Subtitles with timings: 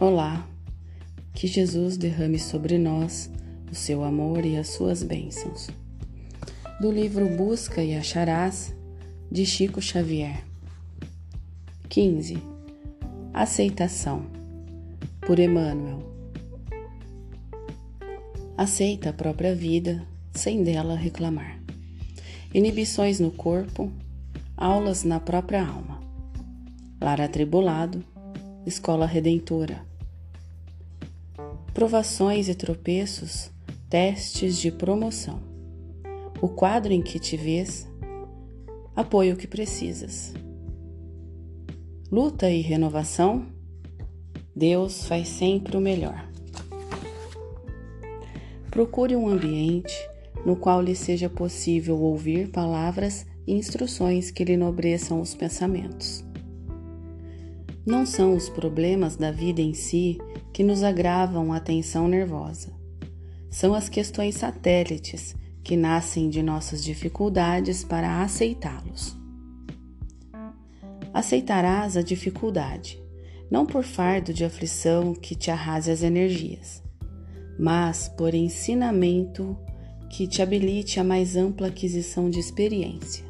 [0.00, 0.48] Olá,
[1.34, 3.28] que Jesus derrame sobre nós
[3.68, 5.68] o seu amor e as suas bênçãos.
[6.80, 8.72] Do livro Busca e Acharás,
[9.28, 10.44] de Chico Xavier.
[11.88, 12.40] 15.
[13.34, 14.24] Aceitação,
[15.22, 15.98] por Emmanuel.
[18.56, 21.58] Aceita a própria vida sem dela reclamar.
[22.54, 23.90] Inibições no corpo,
[24.56, 26.00] aulas na própria alma.
[27.00, 28.04] Lar atribulado,
[28.64, 29.87] escola redentora.
[31.74, 33.50] Provações e tropeços,
[33.88, 35.40] testes de promoção.
[36.40, 37.88] O quadro em que te vês,
[38.94, 40.34] apoio que precisas.
[42.10, 43.46] Luta e renovação,
[44.54, 46.28] Deus faz sempre o melhor.
[48.70, 49.94] Procure um ambiente
[50.44, 56.27] no qual lhe seja possível ouvir palavras e instruções que lhe nobreçam os pensamentos.
[57.88, 60.18] Não são os problemas da vida em si
[60.52, 62.70] que nos agravam a tensão nervosa.
[63.48, 69.16] São as questões satélites que nascem de nossas dificuldades para aceitá-los.
[71.14, 73.02] Aceitarás a dificuldade,
[73.50, 76.82] não por fardo de aflição que te arrase as energias,
[77.58, 79.56] mas por ensinamento
[80.10, 83.27] que te habilite a mais ampla aquisição de experiência.